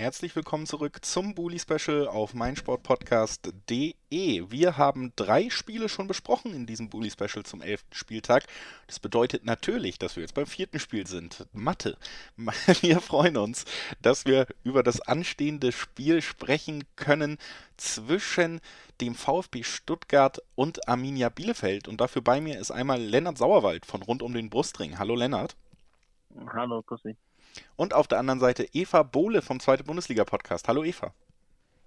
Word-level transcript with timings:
Herzlich 0.00 0.34
willkommen 0.34 0.64
zurück 0.64 1.04
zum 1.04 1.34
Bully 1.34 1.58
Special 1.58 2.08
auf 2.08 2.32
meinsportpodcast.de. 2.32 4.50
Wir 4.50 4.78
haben 4.78 5.12
drei 5.14 5.50
Spiele 5.50 5.90
schon 5.90 6.06
besprochen 6.06 6.54
in 6.54 6.64
diesem 6.64 6.88
Bully 6.88 7.10
Special 7.10 7.44
zum 7.44 7.60
elften 7.60 7.92
Spieltag. 7.92 8.46
Das 8.86 8.98
bedeutet 8.98 9.44
natürlich, 9.44 9.98
dass 9.98 10.16
wir 10.16 10.22
jetzt 10.22 10.32
beim 10.32 10.46
vierten 10.46 10.80
Spiel 10.80 11.06
sind. 11.06 11.46
Mathe. 11.52 11.98
Wir 12.80 13.02
freuen 13.02 13.36
uns, 13.36 13.66
dass 14.00 14.24
wir 14.24 14.46
über 14.64 14.82
das 14.82 15.02
anstehende 15.02 15.70
Spiel 15.70 16.22
sprechen 16.22 16.84
können 16.96 17.36
zwischen 17.76 18.62
dem 19.02 19.14
VfB 19.14 19.64
Stuttgart 19.64 20.42
und 20.54 20.88
Arminia 20.88 21.28
Bielefeld. 21.28 21.88
Und 21.88 22.00
dafür 22.00 22.22
bei 22.22 22.40
mir 22.40 22.58
ist 22.58 22.70
einmal 22.70 23.02
Lennart 23.02 23.36
Sauerwald 23.36 23.84
von 23.84 24.00
rund 24.00 24.22
um 24.22 24.32
den 24.32 24.48
Brustring. 24.48 24.98
Hallo 24.98 25.14
Lennart. 25.14 25.56
Hallo, 26.54 26.80
grüß 26.80 27.02
dich. 27.02 27.18
Und 27.76 27.94
auf 27.94 28.06
der 28.06 28.18
anderen 28.18 28.40
Seite 28.40 28.66
Eva 28.72 29.02
Bohle 29.02 29.42
vom 29.42 29.60
Zweite 29.60 29.84
Bundesliga-Podcast. 29.84 30.68
Hallo 30.68 30.84
Eva. 30.84 31.12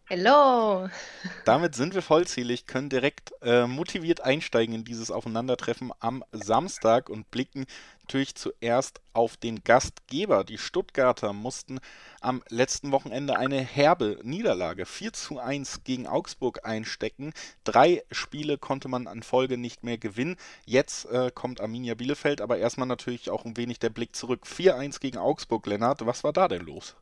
Hallo. 0.09 0.89
Damit 1.45 1.75
sind 1.75 1.95
wir 1.95 2.01
vollzählig, 2.01 2.67
können 2.67 2.89
direkt 2.89 3.31
äh, 3.41 3.65
motiviert 3.67 4.19
einsteigen 4.19 4.75
in 4.75 4.83
dieses 4.83 5.11
Aufeinandertreffen 5.11 5.93
am 6.01 6.25
Samstag 6.33 7.09
und 7.09 7.31
blicken 7.31 7.65
natürlich 8.01 8.35
zuerst 8.35 8.99
auf 9.13 9.37
den 9.37 9.63
Gastgeber. 9.63 10.43
Die 10.43 10.57
Stuttgarter 10.57 11.31
mussten 11.31 11.79
am 12.19 12.43
letzten 12.49 12.91
Wochenende 12.91 13.37
eine 13.37 13.61
herbe 13.61 14.19
Niederlage 14.23 14.85
4 14.85 15.13
zu 15.13 15.39
1 15.39 15.85
gegen 15.85 16.05
Augsburg 16.05 16.65
einstecken. 16.65 17.31
Drei 17.63 18.03
Spiele 18.11 18.57
konnte 18.57 18.89
man 18.89 19.07
an 19.07 19.23
Folge 19.23 19.57
nicht 19.57 19.85
mehr 19.85 19.97
gewinnen. 19.97 20.35
Jetzt 20.65 21.05
äh, 21.05 21.31
kommt 21.33 21.61
Arminia 21.61 21.95
Bielefeld, 21.95 22.41
aber 22.41 22.57
erstmal 22.57 22.87
natürlich 22.87 23.29
auch 23.29 23.45
ein 23.45 23.55
wenig 23.55 23.79
der 23.79 23.89
Blick 23.89 24.17
zurück. 24.17 24.45
4-1 24.45 24.99
gegen 24.99 25.17
Augsburg, 25.17 25.65
Lennart. 25.65 26.05
Was 26.05 26.25
war 26.25 26.33
da 26.33 26.49
denn 26.49 26.65
los? 26.65 26.97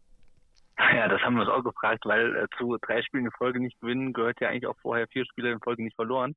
Ja, 0.95 1.07
das 1.07 1.21
haben 1.21 1.35
wir 1.35 1.41
uns 1.41 1.51
auch 1.51 1.63
gefragt, 1.63 2.05
weil 2.05 2.35
äh, 2.35 2.47
zu 2.57 2.77
drei 2.81 3.01
Spielen 3.01 3.25
in 3.25 3.31
Folge 3.31 3.59
nicht 3.59 3.79
gewinnen 3.79 4.13
gehört 4.13 4.39
ja 4.41 4.49
eigentlich 4.49 4.67
auch 4.67 4.77
vorher 4.81 5.07
vier 5.07 5.25
Spiele 5.25 5.51
in 5.51 5.59
Folge 5.59 5.83
nicht 5.83 5.95
verloren. 5.95 6.35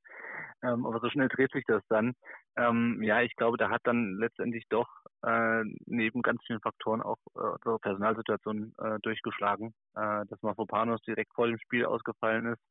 Ähm, 0.62 0.86
aber 0.86 1.00
so 1.00 1.08
schnell 1.10 1.28
dreht 1.28 1.52
sich 1.52 1.64
das 1.66 1.82
dann. 1.88 2.14
Ähm, 2.56 3.02
ja, 3.02 3.22
ich 3.22 3.34
glaube, 3.36 3.56
da 3.56 3.70
hat 3.70 3.82
dann 3.84 4.16
letztendlich 4.18 4.64
doch 4.68 4.88
äh, 5.22 5.62
neben 5.86 6.22
ganz 6.22 6.42
vielen 6.46 6.60
Faktoren 6.60 7.02
auch 7.02 7.18
äh, 7.36 7.56
so 7.64 7.78
Personalsituation 7.78 8.74
äh, 8.78 8.98
durchgeschlagen, 9.02 9.74
äh, 9.96 10.24
dass 10.26 10.42
Mafropanos 10.42 11.00
direkt 11.02 11.32
vor 11.34 11.46
dem 11.46 11.58
Spiel 11.58 11.84
ausgefallen 11.84 12.46
ist, 12.46 12.62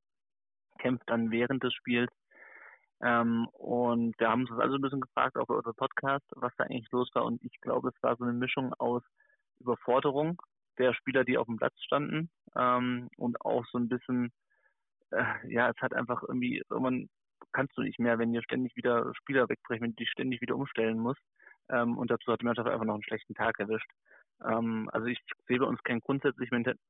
kämpft 0.80 1.10
dann 1.10 1.32
während 1.32 1.64
des 1.64 1.74
Spiels. 1.74 2.12
Ähm, 3.02 3.48
und 3.54 4.16
da 4.20 4.32
haben 4.32 4.48
wir 4.48 4.54
uns 4.54 4.62
also 4.62 4.76
ein 4.76 4.82
bisschen 4.82 5.02
gefragt, 5.02 5.38
auch 5.38 5.48
bei 5.48 5.56
unserem 5.56 5.76
Podcast, 5.76 6.26
was 6.36 6.54
da 6.58 6.66
eigentlich 6.66 6.92
los 6.92 7.10
war. 7.14 7.26
Und 7.26 7.44
ich 7.44 7.60
glaube, 7.62 7.90
es 7.90 8.04
war 8.04 8.16
so 8.16 8.24
eine 8.24 8.34
Mischung 8.34 8.74
aus 8.76 9.04
Überforderung 9.60 10.42
der 10.78 10.94
Spieler, 10.94 11.24
die 11.24 11.38
auf 11.38 11.48
dem 11.48 11.58
Platz 11.58 11.74
standen 11.82 12.30
ähm, 12.56 13.10
und 13.18 13.42
auch 13.42 13.66
so 13.72 13.78
ein 13.78 13.90
bisschen, 13.90 14.32
äh, 15.12 15.24
ja, 15.48 15.70
es 15.70 15.78
hat 15.82 15.94
einfach 15.94 16.24
irgendwie, 16.24 16.64
irgendwann 16.70 17.10
kannst 17.52 17.78
du 17.78 17.82
nicht 17.82 18.00
mehr, 18.00 18.20
wenn 18.20 18.34
dir 18.34 18.44
ständig 18.44 18.76
wieder 18.76 19.14
Spieler 19.16 19.48
wegbrechen, 19.50 19.84
wenn 19.84 19.92
du 19.92 19.98
dich 19.98 20.10
ständig 20.10 20.42
wieder 20.42 20.56
umstellen 20.56 21.00
musst. 21.00 21.22
Ähm, 21.70 21.98
und 21.98 22.12
dazu 22.12 22.32
hat 22.32 22.42
die 22.42 22.46
Mannschaft 22.46 22.70
einfach 22.70 22.86
noch 22.86 22.96
einen 22.96 23.04
schlechten 23.04 23.36
Tag 23.36 23.60
erwischt. 23.60 23.90
Ähm, 24.44 24.90
also 24.92 25.08
ich 25.08 25.20
sehe 25.48 25.60
bei 25.60 25.66
uns 25.66 25.82
kein, 25.84 26.00
grundsätzlich, 26.00 26.50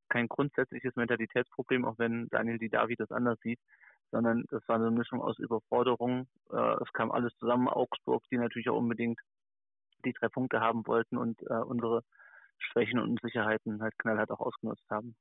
kein 0.10 0.28
grundsätzliches 0.28 0.96
Mentalitätsproblem, 0.96 1.86
auch 1.86 2.00
wenn 2.00 2.28
Daniel 2.30 2.58
Didavi 2.58 2.96
das 2.96 3.12
anders 3.12 3.40
sieht, 3.42 3.60
sondern 4.12 4.46
das 4.50 4.68
war 4.68 4.78
eine 4.78 4.92
Mischung 4.92 5.22
aus 5.22 5.38
Überforderung. 5.40 6.28
Äh, 6.52 6.76
es 6.82 6.92
kam 6.94 7.12
alles 7.12 7.34
zusammen. 7.38 7.68
Augsburg, 7.68 8.24
die 8.32 8.38
natürlich 8.38 8.70
auch 8.70 8.78
unbedingt 8.78 9.20
die 10.06 10.14
drei 10.14 10.30
Punkte 10.30 10.60
haben 10.60 10.86
wollten 10.88 11.18
und 11.18 11.42
äh, 11.44 11.56
unsere 11.56 12.04
Schwächen 12.72 13.00
und 13.00 13.12
Unsicherheiten 13.12 13.82
halt 13.82 13.98
knallhart 14.00 14.32
auch 14.32 14.40
ausgenutzt 14.40 14.86
haben. 14.90 15.16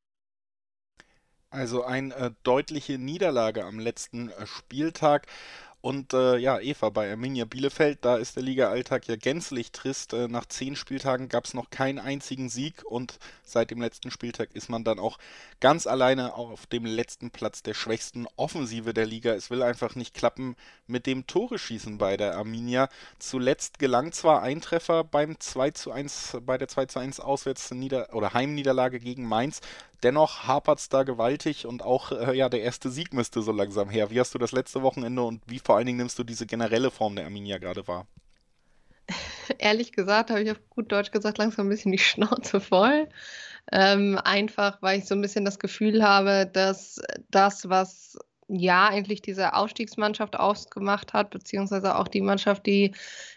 Also 1.50 1.84
eine 1.84 2.14
äh, 2.14 2.30
deutliche 2.44 2.98
Niederlage 2.98 3.64
am 3.64 3.78
letzten 3.78 4.30
äh, 4.30 4.46
Spieltag. 4.46 5.26
Und 5.82 6.12
äh, 6.12 6.36
ja, 6.38 6.60
Eva, 6.60 6.90
bei 6.90 7.10
Arminia 7.10 7.44
Bielefeld, 7.44 7.98
da 8.04 8.16
ist 8.16 8.36
der 8.36 8.44
Liga-Alltag 8.44 9.08
ja 9.08 9.16
gänzlich 9.16 9.72
trist. 9.72 10.12
Äh, 10.12 10.28
nach 10.28 10.46
zehn 10.46 10.76
Spieltagen 10.76 11.28
gab 11.28 11.44
es 11.44 11.54
noch 11.54 11.70
keinen 11.70 11.98
einzigen 11.98 12.48
Sieg 12.48 12.84
und 12.84 13.18
seit 13.42 13.72
dem 13.72 13.80
letzten 13.80 14.12
Spieltag 14.12 14.50
ist 14.54 14.68
man 14.68 14.84
dann 14.84 15.00
auch 15.00 15.18
ganz 15.58 15.88
alleine 15.88 16.34
auf 16.34 16.66
dem 16.66 16.84
letzten 16.84 17.32
Platz 17.32 17.64
der 17.64 17.74
schwächsten 17.74 18.28
Offensive 18.36 18.94
der 18.94 19.06
Liga. 19.06 19.32
Es 19.34 19.50
will 19.50 19.60
einfach 19.60 19.96
nicht 19.96 20.14
klappen 20.14 20.54
mit 20.86 21.04
dem 21.06 21.26
Tore-Schießen 21.26 21.98
bei 21.98 22.16
der 22.16 22.36
Arminia. 22.36 22.88
Zuletzt 23.18 23.80
gelang 23.80 24.12
zwar 24.12 24.40
ein 24.40 24.60
Treffer 24.60 25.02
beim 25.02 25.40
2 25.40 25.72
zu 25.72 25.90
1, 25.90 26.36
bei 26.46 26.58
der 26.58 26.68
2 26.68 26.86
zu 26.86 27.00
1 27.00 27.18
Auswärts- 27.18 27.72
oder 28.12 28.34
Heimniederlage 28.34 29.00
gegen 29.00 29.26
Mainz. 29.26 29.60
Dennoch 30.02 30.48
hapert 30.48 30.80
es 30.80 30.88
da 30.88 31.04
gewaltig 31.04 31.66
und 31.66 31.82
auch 31.82 32.12
äh, 32.12 32.36
ja, 32.36 32.48
der 32.48 32.62
erste 32.62 32.90
Sieg 32.90 33.12
müsste 33.12 33.42
so 33.42 33.52
langsam 33.52 33.88
her. 33.88 34.10
Wie 34.10 34.18
hast 34.18 34.34
du 34.34 34.38
das 34.38 34.52
letzte 34.52 34.82
Wochenende 34.82 35.22
und 35.22 35.42
wie 35.46 35.60
vor 35.60 35.76
allen 35.76 35.86
Dingen 35.86 35.98
nimmst 35.98 36.18
du 36.18 36.24
diese 36.24 36.46
generelle 36.46 36.90
Form 36.90 37.14
der 37.14 37.24
Arminia 37.24 37.58
gerade 37.58 37.86
wahr? 37.86 38.06
Ehrlich 39.58 39.92
gesagt 39.92 40.30
habe 40.30 40.42
ich 40.42 40.50
auf 40.50 40.60
gut 40.70 40.90
Deutsch 40.90 41.10
gesagt 41.10 41.38
langsam 41.38 41.66
ein 41.66 41.70
bisschen 41.70 41.92
die 41.92 41.98
Schnauze 41.98 42.60
voll. 42.60 43.08
Ähm, 43.70 44.18
einfach, 44.24 44.82
weil 44.82 44.98
ich 44.98 45.06
so 45.06 45.14
ein 45.14 45.20
bisschen 45.20 45.44
das 45.44 45.58
Gefühl 45.58 46.02
habe, 46.02 46.50
dass 46.52 47.00
das, 47.30 47.68
was 47.68 48.18
ja 48.54 48.88
eigentlich 48.88 49.22
diese 49.22 49.54
Aufstiegsmannschaft 49.54 50.36
ausgemacht 50.36 51.12
hat, 51.12 51.30
beziehungsweise 51.30 51.96
auch 51.96 52.08
die 52.08 52.20
Mannschaft, 52.20 52.66
die 52.66 52.92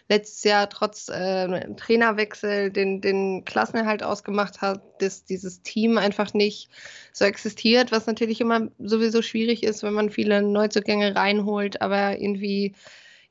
letztes 0.08 0.44
Jahr 0.44 0.68
trotz 0.68 1.08
äh, 1.08 1.74
Trainerwechsel 1.74 2.70
den, 2.70 3.00
den 3.00 3.44
Klassenerhalt 3.44 4.02
ausgemacht 4.02 4.60
hat, 4.60 4.82
dass 5.00 5.24
dieses 5.24 5.62
Team 5.62 5.98
einfach 5.98 6.34
nicht 6.34 6.68
so 7.12 7.24
existiert, 7.24 7.92
was 7.92 8.06
natürlich 8.06 8.40
immer 8.40 8.68
sowieso 8.78 9.22
schwierig 9.22 9.62
ist, 9.62 9.82
wenn 9.82 9.94
man 9.94 10.10
viele 10.10 10.42
Neuzugänge 10.42 11.16
reinholt, 11.16 11.80
aber 11.80 12.18
irgendwie 12.20 12.74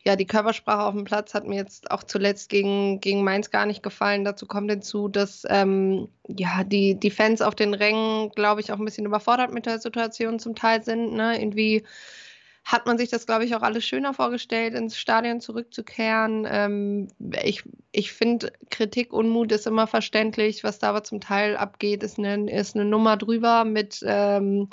ja, 0.06 0.16
die 0.16 0.28
Körpersprache 0.28 0.84
auf 0.84 0.94
dem 0.94 1.04
Platz 1.04 1.34
hat 1.34 1.48
mir 1.48 1.56
jetzt 1.56 1.90
auch 1.90 2.04
zuletzt 2.04 2.50
gegen, 2.50 3.00
gegen 3.02 3.24
Mainz 3.24 3.50
gar 3.50 3.66
nicht 3.66 3.82
gefallen. 3.82 4.24
Dazu 4.24 4.46
kommt 4.46 4.70
hinzu, 4.70 5.08
dass 5.08 5.46
ähm, 5.50 6.10
ja, 6.28 6.64
die, 6.64 6.94
die 7.00 7.10
Fans 7.10 7.42
auf 7.42 7.56
den 7.56 7.74
Rängen, 7.74 8.30
glaube 8.32 8.62
ich, 8.62 8.72
auch 8.72 8.78
ein 8.78 8.86
bisschen 8.86 9.08
überfordert 9.08 9.52
mit 9.52 9.66
der 9.66 9.80
Situation 9.80 10.38
zum 10.38 10.54
Teil 10.54 10.84
sind. 10.84 11.14
Ne? 11.14 11.42
Irgendwie 11.42 11.84
hat 12.64 12.86
man 12.86 13.00
sich 13.00 13.10
das, 13.10 13.26
glaube 13.26 13.46
ich, 13.46 13.56
auch 13.56 13.64
alles 13.64 13.84
schöner 13.84 14.14
vorgestellt, 14.14 14.76
ins 14.76 14.96
Stadion 14.98 15.42
zurückzukehren. 15.42 16.48
Ähm, 16.48 17.08
ich 17.44 17.64
ich 17.92 18.12
finde, 18.12 18.52
Kritik, 18.70 19.12
Unmut 19.12 19.52
ist 19.52 19.66
immer 19.66 19.88
verständlich. 19.88 20.64
Was 20.64 20.78
da 20.78 20.90
aber 20.90 21.04
zum 21.04 21.20
Teil 21.20 21.58
abgeht, 21.58 22.04
ist 22.04 22.20
eine, 22.20 22.52
ist 22.52 22.76
eine 22.76 22.86
Nummer 22.86 23.18
drüber 23.18 23.66
mit 23.66 24.04
ähm, 24.06 24.70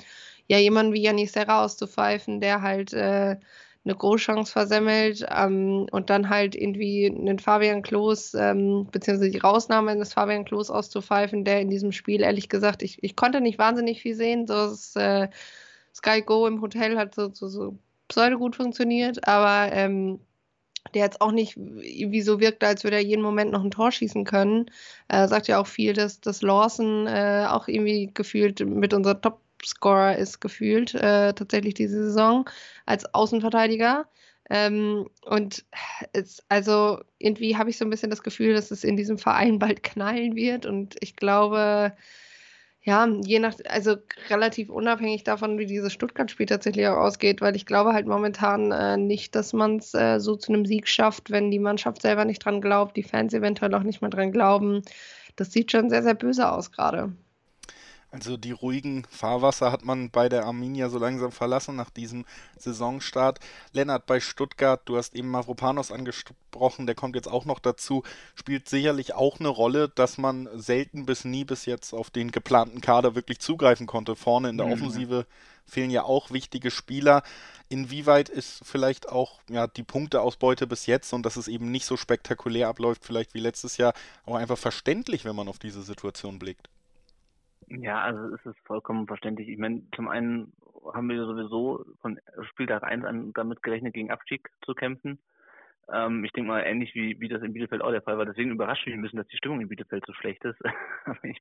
ja, 0.47 0.59
jemandem 0.59 0.93
wie 0.93 1.03
Janis 1.03 1.33
Serra 1.33 1.65
auszupfeifen, 1.65 2.41
der 2.43 2.61
halt 2.61 2.93
äh, 2.93 3.37
eine 3.85 3.97
Großchance 3.97 4.53
versemmelt 4.53 5.27
ähm, 5.29 5.87
und 5.91 6.09
dann 6.11 6.29
halt 6.29 6.55
irgendwie 6.55 7.07
einen 7.07 7.39
Fabian 7.39 7.83
Klos, 7.83 8.35
ähm, 8.35 8.87
beziehungsweise 8.93 9.31
die 9.31 9.39
Rausnahme 9.39 9.91
eines 9.91 10.13
Fabian 10.13 10.45
Klos 10.45 10.71
auszupfeifen, 10.71 11.45
der 11.45 11.61
in 11.61 11.71
diesem 11.71 11.91
Spiel, 11.91 12.23
ehrlich 12.23 12.49
gesagt, 12.49 12.83
ich, 12.83 13.03
ich 13.03 13.17
konnte 13.17 13.41
nicht 13.41 13.59
wahnsinnig 13.59 14.01
viel 14.01 14.15
sehen. 14.15 14.47
So 14.47 14.55
das, 14.55 14.95
äh, 14.97 15.29
Sky 15.95 16.23
Go 16.23 16.47
im 16.47 16.61
Hotel 16.63 16.97
hat 16.97 17.15
so, 17.15 17.31
so, 17.33 17.49
so 17.49 17.79
pseudo 18.09 18.39
gut 18.39 18.57
funktioniert, 18.57 19.27
aber 19.27 19.73
ähm, 19.73 20.21
der 20.95 21.05
jetzt 21.05 21.21
auch 21.21 21.33
nicht 21.33 21.57
wie 21.57 22.23
so 22.23 22.41
wirkt, 22.41 22.65
als 22.65 22.85
würde 22.85 22.97
er 22.97 23.03
jeden 23.03 23.23
Moment 23.23 23.53
noch 23.53 23.65
ein 23.65 23.71
Tor 23.71 23.93
schießen 23.93 24.25
können. 24.25 24.71
Er 25.09 25.29
sagt 25.29 25.49
ja 25.49 25.61
auch 25.61 25.67
viel, 25.67 25.93
dass, 25.93 26.21
dass 26.21 26.43
Lawson 26.43 27.07
äh, 27.07 27.47
auch 27.49 27.69
irgendwie 27.69 28.11
gefühlt 28.13 28.61
mit 28.61 28.93
unserer 28.95 29.21
Top 29.21 29.42
Topscorer 29.63 30.17
ist 30.19 30.41
gefühlt, 30.41 30.95
äh, 30.95 31.33
tatsächlich 31.33 31.75
diese 31.75 32.05
Saison 32.05 32.49
als 32.85 33.07
Außenverteidiger. 33.15 34.07
Ähm, 34.51 35.09
und 35.25 35.65
es, 36.13 36.43
also 36.49 37.01
irgendwie 37.19 37.57
habe 37.57 37.71
ich 37.71 37.79
so 37.79 37.85
ein 37.85 37.91
bisschen 37.91 38.11
das 38.11 38.23
Gefühl, 38.23 38.55
dass 38.55 38.71
es 38.73 38.85
in 38.85 38.97
diesem 38.97 39.19
Verein 39.19 39.59
bald 39.61 39.83
knallen 39.85 40.35
wird. 40.35 40.67
Und 40.67 40.97
ich 41.01 41.15
glaube, 41.17 41.95
ja, 42.83 43.07
je 43.25 43.39
nach, 43.39 43.55
also 43.69 43.97
relativ 44.29 44.69
unabhängig 44.69 45.23
davon, 45.23 45.59
wie 45.59 45.67
dieses 45.67 45.93
Stuttgart-Spiel 45.93 46.47
tatsächlich 46.47 46.89
auch 46.89 46.97
ausgeht, 46.97 47.41
weil 47.41 47.55
ich 47.55 47.67
glaube 47.67 47.93
halt 47.93 48.07
momentan 48.07 48.73
äh, 48.73 48.97
nicht, 48.97 49.37
dass 49.37 49.53
man 49.53 49.77
es 49.77 49.95
äh, 49.95 50.19
so 50.19 50.35
zu 50.35 50.53
einem 50.53 50.67
Sieg 50.67 50.89
schafft, 50.89 51.31
wenn 51.31 51.53
die 51.53 51.61
Mannschaft 51.61 52.03
selber 52.03 52.25
nicht 52.25 52.45
dran 52.45 52.61
glaubt, 52.61 52.97
die 52.97 53.05
Fans 53.05 53.33
eventuell 53.35 53.75
auch 53.75 53.85
nicht 53.85 54.01
mehr 54.01 54.11
dran 54.11 54.33
glauben. 54.33 54.83
Das 55.37 55.53
sieht 55.53 55.71
schon 55.71 55.91
sehr, 55.91 56.03
sehr 56.03 56.15
böse 56.15 56.51
aus 56.51 56.73
gerade. 56.73 57.13
Also 58.13 58.37
die 58.37 58.53
ruhigen 58.53 59.07
Fahrwasser 59.11 59.73
hat 59.73 59.87
man 59.87 60.11
bei 60.11 60.29
der 60.29 60.45
Arminia 60.45 60.91
so 60.91 60.99
langsam 60.99 61.33
verlassen 61.33 61.77
nach 61.77 61.89
diesem 61.89 62.27
Saisonstart. 62.59 63.41
Lennart 63.73 64.05
bei 64.05 64.21
Stuttgart, 64.21 64.83
du 64.85 64.99
hast 64.99 65.15
eben 65.15 65.31
Mavropanos 65.31 65.91
angesprochen, 65.91 66.85
der 66.85 66.95
kommt 66.95 67.17
jetzt 67.17 67.27
auch 67.27 67.47
noch 67.47 67.59
dazu, 67.59 68.03
spielt 68.35 68.69
sicherlich 68.69 69.15
auch 69.15 69.41
eine 69.41 69.49
Rolle, 69.49 69.89
dass 69.89 70.19
man 70.19 70.47
selten 70.53 71.07
bis 71.07 71.25
nie 71.25 71.45
bis 71.45 71.65
jetzt 71.65 71.95
auf 71.95 72.11
den 72.11 72.33
geplanten 72.33 72.83
Kader 72.83 73.15
wirklich 73.15 73.39
zugreifen 73.39 73.87
konnte. 73.87 74.15
Vorne 74.15 74.51
in 74.51 74.59
der 74.59 74.67
mhm. 74.67 74.75
Offensive 74.75 75.27
fehlen 75.65 75.91
ja 75.91 76.03
auch 76.03 76.31
wichtige 76.31 76.71
Spieler. 76.71 77.23
Inwieweit 77.71 78.29
ist 78.29 78.61
vielleicht 78.63 79.09
auch 79.09 79.41
ja, 79.49 79.67
die 79.67 79.85
Punkteausbeute 79.85 80.67
bis 80.67 80.85
jetzt 80.85 81.15
und 81.15 81.25
dass 81.25 81.37
es 81.37 81.49
eben 81.49 81.71
nicht 81.71 81.87
so 81.87 81.97
spektakulär 81.97 82.69
abläuft, 82.69 83.07
vielleicht 83.07 83.33
wie 83.33 83.41
letztes 83.41 83.79
Jahr, 83.79 83.95
auch 84.27 84.35
einfach 84.35 84.59
verständlich, 84.59 85.25
wenn 85.25 85.35
man 85.35 85.49
auf 85.49 85.59
diese 85.59 85.83
Situation 85.83 86.39
blickt? 86.39 86.69
Ja, 87.69 88.01
also 88.03 88.35
es 88.35 88.45
ist 88.47 88.59
vollkommen 88.67 89.07
verständlich. 89.07 89.49
Ich 89.49 89.59
meine, 89.59 89.83
zum 89.95 90.09
einen 90.09 90.53
haben 90.93 91.09
wir 91.09 91.25
sowieso 91.25 91.85
von 92.01 92.19
Spieltag 92.51 92.83
1 92.83 93.05
an 93.05 93.33
damit 93.35 93.63
gerechnet, 93.63 93.95
gegen 93.95 94.11
Abstieg 94.11 94.49
zu 94.65 94.75
kämpfen. 94.75 95.19
Ähm, 95.93 96.25
ich 96.25 96.33
denke 96.33 96.49
mal, 96.49 96.63
ähnlich 96.63 96.95
wie, 96.95 97.19
wie 97.21 97.29
das 97.29 97.43
in 97.43 97.53
Bielefeld 97.53 97.83
auch 97.83 97.91
der 97.91 98.03
Fall 98.03 98.17
war. 98.19 98.25
Deswegen 98.25 98.51
überrascht 98.51 98.87
mich 98.87 98.95
ein 98.95 99.03
bisschen, 99.03 99.19
dass 99.19 99.29
die 99.29 99.37
Stimmung 99.37 99.61
in 99.61 99.69
Bielefeld 99.69 100.05
so 100.07 100.13
schlecht 100.15 100.45
ist. 100.45 100.59
ich 101.23 101.41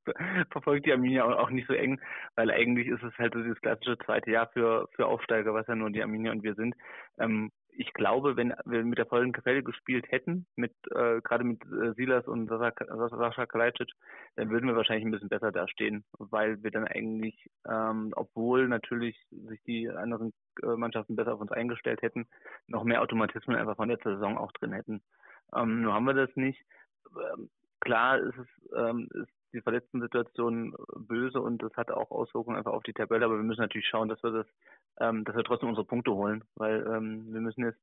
verfolge 0.50 0.82
die 0.82 0.92
Arminia 0.92 1.26
auch, 1.26 1.38
auch 1.38 1.50
nicht 1.50 1.68
so 1.68 1.74
eng, 1.74 2.00
weil 2.36 2.52
eigentlich 2.52 2.88
ist 2.88 3.04
es 3.04 3.18
halt 3.18 3.34
so 3.34 3.42
dieses 3.42 3.62
klassische 3.62 3.98
zweite 4.00 4.32
Jahr 4.32 4.48
für, 4.48 4.88
für 4.96 5.06
Aufsteiger, 5.06 5.54
was 5.54 5.68
ja 5.68 5.76
nur 5.76 5.92
die 5.92 6.02
Arminia 6.02 6.32
und 6.32 6.44
wir 6.44 6.56
sind. 6.56 6.76
Ähm, 7.20 7.52
ich 7.82 7.94
glaube, 7.94 8.38
wenn 8.38 8.54
wir 8.66 8.84
mit 8.84 9.00
der 9.00 9.08
vollen 9.08 9.32
Kapelle 9.32 9.64
gespielt 9.64 10.06
hätten, 10.10 10.46
mit 10.56 10.72
äh, 10.92 11.20
gerade 11.22 11.44
mit 11.44 11.64
äh, 11.66 11.94
Silas 11.96 12.28
und 12.28 12.48
Sascha 12.48 13.46
Kalajdzic, 13.48 13.90
dann 14.36 14.52
würden 14.52 14.68
wir 14.68 14.76
wahrscheinlich 14.76 15.06
ein 15.06 15.12
bisschen 15.12 15.30
besser 15.30 15.52
dastehen, 15.52 16.06
weil 16.20 16.62
wir 16.62 16.70
dann 16.70 16.86
eigentlich, 16.86 17.50
ähm, 17.68 18.14
obwohl 18.16 18.68
natürlich 18.68 19.18
sich 19.32 19.60
die 19.64 19.90
anderen 19.90 20.32
äh, 20.62 20.68
Mannschaften 20.68 21.16
besser 21.16 21.34
auf 21.34 21.42
uns 21.42 21.52
eingestellt 21.52 22.04
hätten, 22.04 22.28
noch 22.68 22.84
mehr 22.84 23.02
Automatismen 23.02 23.58
einfach 23.58 23.78
von 23.78 23.90
der 23.90 23.98
Saison 23.98 24.38
auch 24.38 24.52
drin 24.52 24.74
hätten. 24.74 25.02
Ähm, 25.56 25.82
nur 25.82 25.96
haben 25.96 26.06
wir 26.06 26.14
das 26.14 26.36
nicht. 26.36 26.64
Ähm, 27.34 27.50
klar 27.82 28.20
ist 28.20 28.38
es 28.38 28.48
ähm, 28.76 29.10
ist 29.14 29.32
die 29.54 29.62
verletzten 29.62 30.02
Situation 30.02 30.76
böse 30.96 31.42
und 31.42 31.62
das 31.62 31.76
hat 31.76 31.92
auch 31.92 32.12
Auswirkungen 32.12 32.58
einfach 32.58 32.72
auf 32.72 32.84
die 32.84 32.94
Tabelle, 32.94 33.26
aber 33.26 33.38
wir 33.38 33.44
müssen 33.44 33.62
natürlich 33.62 33.88
schauen, 33.88 34.10
dass 34.10 34.24
wir 34.24 34.32
das, 34.32 34.48
ähm, 35.00 35.24
dass 35.26 35.36
wir 35.36 35.44
trotzdem 35.44 35.70
unsere 35.70 35.86
Punkte 35.86 36.14
holen, 36.14 36.44
weil 36.56 36.86
ähm, 36.88 37.34
wir 37.34 37.42
müssen 37.42 37.66
jetzt, 37.66 37.80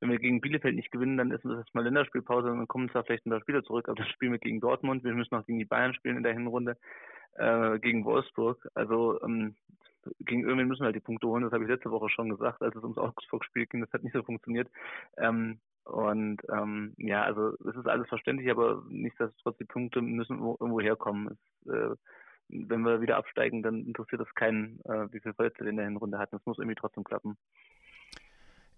wenn 0.00 0.10
wir 0.10 0.18
gegen 0.18 0.40
Bielefeld 0.40 0.74
nicht 0.74 0.90
gewinnen, 0.90 1.16
dann 1.16 1.30
ist 1.30 1.44
das 1.44 1.58
erstmal 1.58 1.84
Länderspielpause 1.84 2.50
und 2.50 2.58
dann 2.58 2.68
kommen 2.68 2.90
zwar 2.90 3.04
vielleicht 3.04 3.26
ein 3.26 3.30
paar 3.30 3.40
Spieler 3.40 3.62
zurück, 3.62 3.88
aber 3.88 3.96
dann 3.96 4.08
spielen 4.08 4.32
wir 4.32 4.38
gegen 4.38 4.60
Dortmund, 4.60 5.04
wir 5.04 5.14
müssen 5.14 5.34
auch 5.34 5.46
gegen 5.46 5.58
die 5.58 5.64
Bayern 5.64 5.94
spielen 5.94 6.16
in 6.16 6.24
der 6.24 6.34
Hinrunde, 6.34 6.76
äh, 7.34 7.78
gegen 7.78 8.04
Wolfsburg, 8.04 8.66
also 8.74 9.22
ähm, 9.22 9.54
gegen 10.20 10.46
Irmin 10.46 10.68
müssen 10.68 10.82
wir 10.82 10.86
halt 10.86 10.96
die 10.96 11.00
Punkte 11.00 11.28
holen, 11.28 11.44
das 11.44 11.52
habe 11.52 11.64
ich 11.64 11.70
letzte 11.70 11.90
Woche 11.90 12.10
schon 12.10 12.28
gesagt, 12.28 12.60
als 12.60 12.74
es 12.76 12.82
ums 12.82 12.98
Augsburg-Spiel 12.98 13.66
ging, 13.66 13.80
das 13.80 13.92
hat 13.92 14.02
nicht 14.02 14.12
so 14.12 14.22
funktioniert. 14.22 14.68
Ähm, 15.16 15.60
und 15.84 16.38
ähm, 16.50 16.94
ja, 16.96 17.22
also 17.22 17.54
es 17.68 17.76
ist 17.76 17.86
alles 17.86 18.08
verständlich, 18.08 18.50
aber 18.50 18.82
nichtsdestotrotz 18.88 19.58
die 19.58 19.64
Punkte 19.64 20.00
müssen 20.00 20.38
irgendwo 20.38 20.80
herkommen. 20.80 21.28
Es, 21.28 21.72
äh, 21.72 21.96
wenn 22.48 22.82
wir 22.82 23.00
wieder 23.00 23.16
absteigen, 23.16 23.62
dann 23.62 23.86
interessiert 23.86 24.20
es 24.20 24.34
keinen, 24.34 24.80
äh, 24.84 25.12
wie 25.12 25.20
viele 25.20 25.34
Verletzte 25.34 25.64
in 25.64 25.76
der 25.76 25.86
Hinrunde 25.86 26.18
hatten. 26.18 26.36
Es 26.36 26.46
muss 26.46 26.58
irgendwie 26.58 26.76
trotzdem 26.76 27.04
klappen. 27.04 27.36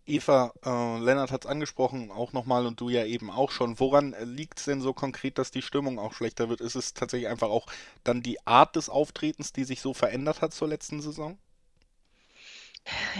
Eva, 0.08 0.52
äh, 0.64 1.00
Lennart 1.00 1.32
hat 1.32 1.44
es 1.44 1.50
angesprochen, 1.50 2.12
auch 2.12 2.32
nochmal 2.32 2.64
und 2.66 2.80
du 2.80 2.88
ja 2.88 3.04
eben 3.04 3.28
auch 3.28 3.50
schon. 3.50 3.80
Woran 3.80 4.14
liegt 4.22 4.58
es 4.60 4.66
denn 4.66 4.80
so 4.80 4.92
konkret, 4.92 5.36
dass 5.36 5.50
die 5.50 5.62
Stimmung 5.62 5.98
auch 5.98 6.12
schlechter 6.12 6.48
wird? 6.48 6.60
Ist 6.60 6.76
es 6.76 6.94
tatsächlich 6.94 7.28
einfach 7.28 7.48
auch 7.48 7.66
dann 8.04 8.22
die 8.22 8.44
Art 8.46 8.76
des 8.76 8.88
Auftretens, 8.88 9.52
die 9.52 9.64
sich 9.64 9.80
so 9.80 9.94
verändert 9.94 10.42
hat 10.42 10.52
zur 10.52 10.68
letzten 10.68 11.00
Saison? 11.00 11.38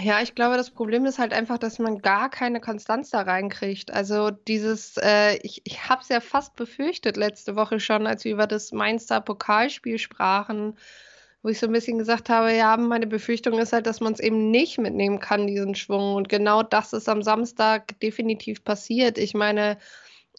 Ja, 0.01 0.21
ich 0.21 0.33
glaube, 0.33 0.55
das 0.55 0.71
Problem 0.71 1.05
ist 1.05 1.19
halt 1.19 1.33
einfach, 1.33 1.57
dass 1.57 1.77
man 1.79 1.99
gar 2.01 2.29
keine 2.29 2.61
Konstanz 2.61 3.09
da 3.09 3.21
reinkriegt. 3.21 3.91
Also 3.91 4.31
dieses, 4.31 4.95
äh, 4.97 5.37
ich, 5.43 5.61
ich 5.65 5.89
habe 5.89 6.01
es 6.01 6.09
ja 6.09 6.21
fast 6.21 6.55
befürchtet 6.55 7.17
letzte 7.17 7.55
Woche 7.57 7.79
schon, 7.81 8.07
als 8.07 8.23
wir 8.23 8.31
über 8.31 8.47
das 8.47 8.71
Mainzer 8.71 9.19
Pokalspiel 9.19 9.97
sprachen, 9.97 10.77
wo 11.43 11.49
ich 11.49 11.59
so 11.59 11.67
ein 11.67 11.73
bisschen 11.73 11.97
gesagt 11.97 12.29
habe, 12.29 12.53
ja, 12.53 12.77
meine 12.77 13.07
Befürchtung 13.07 13.59
ist 13.59 13.73
halt, 13.73 13.87
dass 13.87 13.99
man 13.99 14.13
es 14.13 14.19
eben 14.21 14.51
nicht 14.51 14.77
mitnehmen 14.77 15.19
kann, 15.19 15.47
diesen 15.47 15.75
Schwung. 15.75 16.15
Und 16.15 16.29
genau 16.29 16.63
das 16.63 16.93
ist 16.93 17.09
am 17.09 17.21
Samstag 17.21 17.99
definitiv 17.99 18.63
passiert. 18.63 19.17
Ich 19.17 19.33
meine, 19.33 19.77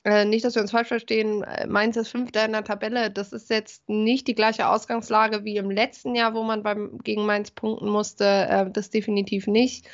äh, 0.05 0.25
nicht, 0.25 0.45
dass 0.45 0.55
wir 0.55 0.63
uns 0.63 0.71
falsch 0.71 0.89
verstehen, 0.89 1.43
äh, 1.43 1.67
Mainz 1.67 1.97
ist 1.97 2.09
Fünfter 2.09 2.45
in 2.45 2.53
der 2.53 2.65
Tabelle. 2.65 3.11
Das 3.11 3.33
ist 3.33 3.51
jetzt 3.51 3.89
nicht 3.89 4.29
die 4.29 4.35
gleiche 4.35 4.69
Ausgangslage 4.69 5.45
wie 5.45 5.57
im 5.57 5.71
letzten 5.71 6.15
Jahr, 6.15 6.35
wo 6.35 6.43
man 6.43 6.63
beim, 6.63 6.99
gegen 6.99 7.27
Mainz 7.27 7.51
punkten 7.51 7.89
musste. 7.89 8.25
Äh, 8.25 8.71
das 8.71 8.91
definitiv 8.91 9.47
nicht. 9.47 9.89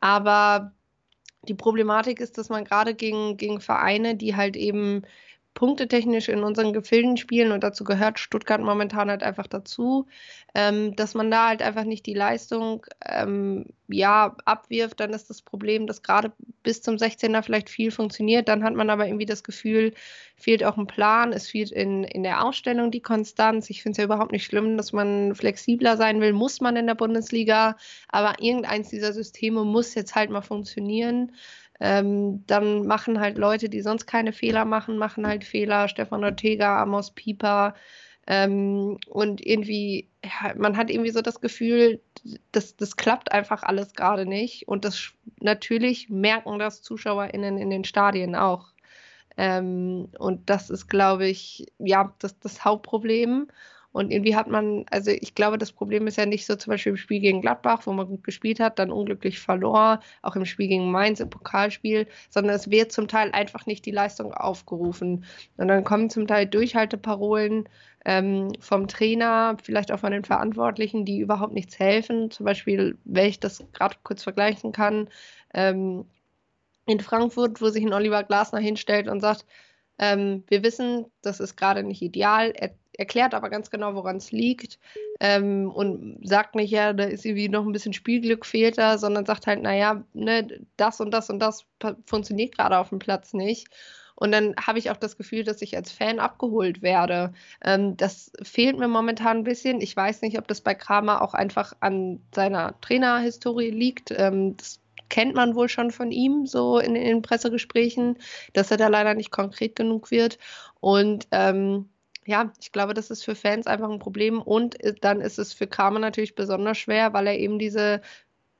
Aber 0.00 0.72
die 1.42 1.54
Problematik 1.54 2.20
ist, 2.20 2.38
dass 2.38 2.48
man 2.48 2.64
gerade 2.64 2.94
gegen, 2.94 3.36
gegen 3.36 3.60
Vereine, 3.60 4.16
die 4.16 4.36
halt 4.36 4.56
eben 4.56 5.02
punktetechnisch 5.54 6.28
in 6.28 6.44
unseren 6.44 6.72
Gefilden 6.72 7.16
spielen 7.16 7.52
und 7.52 7.64
dazu 7.64 7.84
gehört 7.84 8.18
Stuttgart 8.18 8.60
momentan 8.60 9.10
halt 9.10 9.22
einfach 9.22 9.46
dazu, 9.46 10.06
ähm, 10.54 10.94
dass 10.96 11.14
man 11.14 11.30
da 11.30 11.48
halt 11.48 11.60
einfach 11.60 11.84
nicht 11.84 12.06
die 12.06 12.14
Leistung 12.14 12.86
ähm, 13.04 13.66
ja 13.88 14.36
abwirft, 14.44 15.00
dann 15.00 15.10
ist 15.10 15.28
das 15.28 15.42
Problem, 15.42 15.86
dass 15.86 16.02
gerade 16.02 16.32
bis 16.62 16.82
zum 16.82 16.96
16er 16.96 17.42
vielleicht 17.42 17.68
viel 17.68 17.90
funktioniert, 17.90 18.48
dann 18.48 18.62
hat 18.62 18.74
man 18.74 18.90
aber 18.90 19.06
irgendwie 19.06 19.26
das 19.26 19.42
Gefühl, 19.42 19.92
fehlt 20.36 20.64
auch 20.64 20.78
ein 20.78 20.86
Plan, 20.86 21.32
es 21.32 21.48
fehlt 21.48 21.72
in, 21.72 22.04
in 22.04 22.22
der 22.22 22.44
Ausstellung 22.44 22.90
die 22.90 23.02
Konstanz. 23.02 23.68
Ich 23.70 23.82
finde 23.82 23.92
es 23.92 23.98
ja 23.98 24.04
überhaupt 24.04 24.32
nicht 24.32 24.44
schlimm, 24.44 24.76
dass 24.76 24.92
man 24.92 25.34
flexibler 25.34 25.96
sein 25.96 26.20
will, 26.20 26.32
muss 26.32 26.60
man 26.60 26.76
in 26.76 26.86
der 26.86 26.94
Bundesliga, 26.94 27.76
aber 28.08 28.36
irgendeins 28.40 28.88
dieser 28.88 29.12
Systeme 29.12 29.64
muss 29.64 29.94
jetzt 29.94 30.14
halt 30.14 30.30
mal 30.30 30.42
funktionieren. 30.42 31.32
Ähm, 31.80 32.44
dann 32.46 32.86
machen 32.86 33.20
halt 33.20 33.38
Leute, 33.38 33.68
die 33.70 33.80
sonst 33.80 34.06
keine 34.06 34.32
Fehler 34.32 34.64
machen, 34.64 34.98
machen 34.98 35.26
halt 35.26 35.44
Fehler. 35.44 35.88
Stefan 35.88 36.24
Ortega, 36.24 36.82
Amos 36.82 37.12
Pieper. 37.12 37.74
Ähm, 38.26 38.98
und 39.08 39.44
irgendwie, 39.44 40.08
man 40.56 40.76
hat 40.76 40.90
irgendwie 40.90 41.10
so 41.10 41.22
das 41.22 41.40
Gefühl, 41.40 42.00
das, 42.52 42.76
das 42.76 42.96
klappt 42.96 43.32
einfach 43.32 43.62
alles 43.62 43.94
gerade 43.94 44.26
nicht. 44.26 44.68
Und 44.68 44.84
das 44.84 45.12
natürlich 45.40 46.10
merken 46.10 46.58
das 46.58 46.82
ZuschauerInnen 46.82 47.58
in 47.58 47.70
den 47.70 47.84
Stadien 47.84 48.36
auch. 48.36 48.72
Ähm, 49.36 50.08
und 50.18 50.50
das 50.50 50.68
ist, 50.70 50.88
glaube 50.88 51.26
ich, 51.26 51.66
ja, 51.78 52.14
das, 52.18 52.38
das 52.40 52.64
Hauptproblem. 52.64 53.48
Und 53.92 54.12
irgendwie 54.12 54.36
hat 54.36 54.46
man, 54.46 54.84
also 54.90 55.10
ich 55.10 55.34
glaube, 55.34 55.58
das 55.58 55.72
Problem 55.72 56.06
ist 56.06 56.16
ja 56.16 56.26
nicht 56.26 56.46
so 56.46 56.54
zum 56.54 56.70
Beispiel 56.70 56.90
im 56.90 56.96
Spiel 56.96 57.20
gegen 57.20 57.40
Gladbach, 57.40 57.82
wo 57.86 57.92
man 57.92 58.06
gut 58.06 58.22
gespielt 58.22 58.60
hat, 58.60 58.78
dann 58.78 58.92
unglücklich 58.92 59.40
verlor, 59.40 60.00
auch 60.22 60.36
im 60.36 60.44
Spiel 60.44 60.68
gegen 60.68 60.92
Mainz 60.92 61.18
im 61.18 61.28
Pokalspiel, 61.28 62.06
sondern 62.28 62.54
es 62.54 62.70
wird 62.70 62.92
zum 62.92 63.08
Teil 63.08 63.32
einfach 63.32 63.66
nicht 63.66 63.84
die 63.86 63.90
Leistung 63.90 64.32
aufgerufen. 64.32 65.24
Und 65.56 65.68
dann 65.68 65.82
kommen 65.82 66.08
zum 66.08 66.28
Teil 66.28 66.46
Durchhalteparolen 66.46 67.68
ähm, 68.04 68.52
vom 68.60 68.86
Trainer, 68.86 69.56
vielleicht 69.62 69.90
auch 69.90 70.00
von 70.00 70.12
den 70.12 70.24
Verantwortlichen, 70.24 71.04
die 71.04 71.18
überhaupt 71.18 71.52
nichts 71.52 71.78
helfen. 71.78 72.30
Zum 72.30 72.46
Beispiel, 72.46 72.96
wenn 73.04 73.26
ich 73.26 73.40
das 73.40 73.64
gerade 73.72 73.96
kurz 74.04 74.22
vergleichen 74.22 74.72
kann, 74.72 75.08
ähm, 75.52 76.04
in 76.86 77.00
Frankfurt, 77.00 77.60
wo 77.60 77.68
sich 77.68 77.84
ein 77.84 77.92
Oliver 77.92 78.22
Glasner 78.22 78.60
hinstellt 78.60 79.08
und 79.08 79.20
sagt, 79.20 79.46
ähm, 79.98 80.44
wir 80.48 80.62
wissen, 80.62 81.06
das 81.22 81.40
ist 81.40 81.56
gerade 81.56 81.82
nicht 81.82 82.02
ideal. 82.02 82.52
Er 82.56 82.74
erklärt 83.00 83.32
aber 83.34 83.48
ganz 83.48 83.70
genau, 83.70 83.94
woran 83.94 84.16
es 84.16 84.30
liegt 84.30 84.78
ähm, 85.20 85.70
und 85.70 86.20
sagt 86.22 86.54
nicht, 86.54 86.70
ja, 86.70 86.92
da 86.92 87.04
ist 87.04 87.24
irgendwie 87.24 87.48
noch 87.48 87.64
ein 87.64 87.72
bisschen 87.72 87.94
Spielglück 87.94 88.44
fehlt 88.44 88.76
da, 88.76 88.98
sondern 88.98 89.24
sagt 89.24 89.46
halt, 89.46 89.62
naja, 89.62 90.04
ne, 90.12 90.66
das 90.76 91.00
und 91.00 91.10
das 91.10 91.30
und 91.30 91.38
das 91.38 91.64
funktioniert 92.04 92.56
gerade 92.56 92.78
auf 92.78 92.90
dem 92.90 92.98
Platz 92.98 93.32
nicht. 93.32 93.68
Und 94.16 94.32
dann 94.32 94.54
habe 94.60 94.78
ich 94.78 94.90
auch 94.90 94.98
das 94.98 95.16
Gefühl, 95.16 95.44
dass 95.44 95.62
ich 95.62 95.74
als 95.76 95.90
Fan 95.90 96.18
abgeholt 96.18 96.82
werde. 96.82 97.32
Ähm, 97.64 97.96
das 97.96 98.32
fehlt 98.42 98.78
mir 98.78 98.88
momentan 98.88 99.38
ein 99.38 99.44
bisschen. 99.44 99.80
Ich 99.80 99.96
weiß 99.96 100.20
nicht, 100.20 100.38
ob 100.38 100.46
das 100.46 100.60
bei 100.60 100.74
Kramer 100.74 101.22
auch 101.22 101.32
einfach 101.32 101.72
an 101.80 102.20
seiner 102.34 102.78
Trainerhistorie 102.82 103.70
liegt. 103.70 104.10
Ähm, 104.10 104.58
das 104.58 104.78
kennt 105.10 105.34
man 105.34 105.54
wohl 105.54 105.68
schon 105.68 105.90
von 105.90 106.10
ihm, 106.12 106.46
so 106.46 106.78
in, 106.78 106.94
den 106.94 107.20
Pressegesprächen, 107.20 108.18
dass 108.54 108.70
er 108.70 108.78
da 108.78 108.88
leider 108.88 109.14
nicht 109.14 109.30
konkret 109.30 109.76
genug 109.76 110.10
wird. 110.10 110.38
Und 110.80 111.28
ähm, 111.30 111.89
ja, 112.26 112.52
ich 112.60 112.72
glaube, 112.72 112.94
das 112.94 113.10
ist 113.10 113.24
für 113.24 113.34
Fans 113.34 113.66
einfach 113.66 113.90
ein 113.90 113.98
Problem 113.98 114.40
und 114.40 114.80
äh, 114.82 114.94
dann 115.00 115.20
ist 115.20 115.38
es 115.38 115.52
für 115.52 115.66
Kramer 115.66 115.98
natürlich 115.98 116.34
besonders 116.34 116.78
schwer, 116.78 117.12
weil 117.12 117.26
er 117.26 117.38
eben 117.38 117.58
diese 117.58 118.00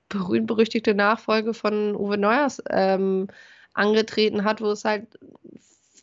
berühmt-berüchtigte 0.08 0.94
Nachfolge 0.94 1.54
von 1.54 1.94
Uwe 1.96 2.18
Neuers 2.18 2.62
ähm, 2.70 3.28
angetreten 3.74 4.44
hat, 4.44 4.60
wo 4.60 4.70
es 4.70 4.84
halt 4.84 5.06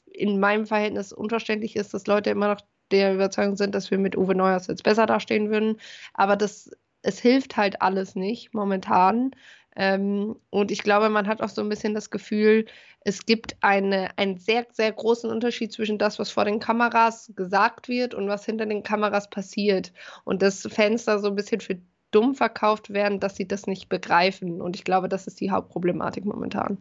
in 0.05 0.39
meinem 0.39 0.65
Verhältnis 0.65 1.13
unverständlich 1.13 1.75
ist, 1.75 1.93
dass 1.93 2.07
Leute 2.07 2.29
immer 2.29 2.47
noch 2.47 2.61
der 2.91 3.13
Überzeugung 3.13 3.57
sind, 3.57 3.75
dass 3.75 3.91
wir 3.91 3.97
mit 3.97 4.17
Uwe 4.17 4.33
Neuers 4.35 4.67
jetzt 4.67 4.83
besser 4.83 5.05
dastehen 5.05 5.49
würden. 5.49 5.77
Aber 6.13 6.35
das, 6.35 6.71
es 7.01 7.19
hilft 7.19 7.57
halt 7.57 7.81
alles 7.81 8.15
nicht 8.15 8.53
momentan. 8.53 9.31
Ähm, 9.79 10.35
und 10.49 10.71
ich 10.71 10.81
glaube, 10.81 11.09
man 11.09 11.27
hat 11.27 11.41
auch 11.41 11.49
so 11.49 11.61
ein 11.61 11.69
bisschen 11.69 11.93
das 11.93 12.09
Gefühl, 12.09 12.65
es 13.01 13.25
gibt 13.27 13.55
eine, 13.61 14.09
einen 14.17 14.37
sehr, 14.37 14.65
sehr 14.71 14.91
großen 14.91 15.29
Unterschied 15.29 15.71
zwischen 15.71 15.99
das, 15.99 16.17
was 16.17 16.31
vor 16.31 16.45
den 16.45 16.59
Kameras 16.59 17.31
gesagt 17.35 17.87
wird 17.87 18.15
und 18.15 18.27
was 18.27 18.43
hinter 18.43 18.65
den 18.65 18.81
Kameras 18.81 19.29
passiert. 19.29 19.93
Und 20.25 20.41
dass 20.41 20.67
Fans 20.69 21.05
da 21.05 21.19
so 21.19 21.27
ein 21.27 21.35
bisschen 21.35 21.61
für 21.61 21.77
dumm 22.09 22.33
verkauft 22.33 22.89
werden, 22.89 23.19
dass 23.19 23.35
sie 23.35 23.47
das 23.47 23.67
nicht 23.67 23.87
begreifen. 23.87 24.61
Und 24.61 24.75
ich 24.75 24.83
glaube, 24.83 25.09
das 25.09 25.27
ist 25.27 25.39
die 25.39 25.51
Hauptproblematik 25.51 26.25
momentan. 26.25 26.79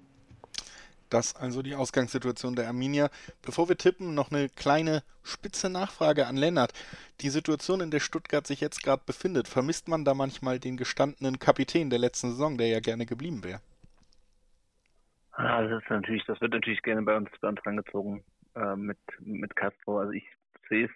Das 1.11 1.37
also 1.37 1.63
die 1.63 1.75
Ausgangssituation 1.75 2.57
der 2.57 2.67
Arminia. 2.69 3.11
Bevor 3.43 3.69
wir 3.69 3.77
tippen, 3.77 4.15
noch 4.15 4.31
eine 4.31 4.49
kleine 4.49 5.03
spitze 5.23 5.71
Nachfrage 5.71 6.27
an 6.27 6.37
Lennart. 6.37 6.73
Die 7.21 7.31
Situation, 7.31 7.81
in 7.81 7.91
der 7.91 8.01
Stuttgart 8.01 8.47
sich 8.47 8.61
jetzt 8.61 8.83
gerade 8.83 9.03
befindet, 9.07 9.49
vermisst 9.49 9.89
man 9.89 10.05
da 10.05 10.15
manchmal 10.15 10.59
den 10.59 10.77
gestandenen 10.77 11.39
Kapitän 11.39 11.91
der 11.91 11.99
letzten 11.99 12.31
Saison, 12.31 12.59
der 12.59 12.69
ja 12.69 12.81
gerne 12.81 13.07
geblieben 13.07 13.45
wäre? 13.45 13.61
Ah, 15.33 15.63
das 15.63 15.83
ist 15.83 15.91
natürlich, 15.91 16.25
das 16.27 16.41
wird 16.41 16.53
natürlich 16.53 16.83
gerne 16.83 17.03
bei 17.03 17.17
uns, 17.17 17.29
bei 17.41 17.49
uns 17.49 17.65
rangezogen 17.65 18.25
äh, 18.55 18.75
mit, 18.75 18.99
mit 19.21 19.55
Castro. 19.55 19.99
Also 19.99 20.13
ich 20.13 20.25
sehe 20.69 20.87
es 20.87 20.91